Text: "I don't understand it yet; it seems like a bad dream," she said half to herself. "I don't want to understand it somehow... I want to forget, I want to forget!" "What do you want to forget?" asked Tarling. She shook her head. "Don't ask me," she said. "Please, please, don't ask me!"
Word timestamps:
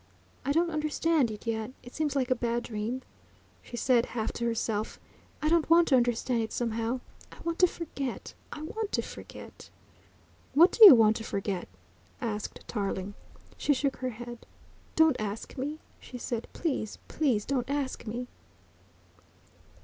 "I 0.43 0.51
don't 0.51 0.71
understand 0.71 1.29
it 1.29 1.45
yet; 1.45 1.73
it 1.83 1.93
seems 1.93 2.15
like 2.15 2.31
a 2.31 2.35
bad 2.35 2.63
dream," 2.63 3.03
she 3.61 3.77
said 3.77 4.07
half 4.17 4.31
to 4.33 4.45
herself. 4.45 4.99
"I 5.43 5.47
don't 5.47 5.69
want 5.69 5.89
to 5.89 5.95
understand 5.95 6.41
it 6.41 6.51
somehow... 6.51 7.01
I 7.31 7.37
want 7.43 7.59
to 7.59 7.67
forget, 7.67 8.33
I 8.51 8.63
want 8.63 8.91
to 8.93 9.03
forget!" 9.03 9.69
"What 10.55 10.71
do 10.71 10.83
you 10.87 10.95
want 10.95 11.17
to 11.17 11.23
forget?" 11.23 11.67
asked 12.19 12.65
Tarling. 12.67 13.13
She 13.57 13.75
shook 13.75 13.97
her 13.97 14.09
head. 14.09 14.47
"Don't 14.95 15.21
ask 15.21 15.55
me," 15.55 15.77
she 15.99 16.17
said. 16.17 16.47
"Please, 16.51 16.97
please, 17.07 17.45
don't 17.45 17.69
ask 17.69 18.07
me!" 18.07 18.25